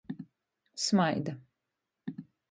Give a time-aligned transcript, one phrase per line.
[0.85, 1.33] Smaida.